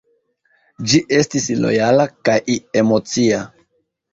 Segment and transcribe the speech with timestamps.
[0.93, 3.45] Ĝi estis lojala kai emocia.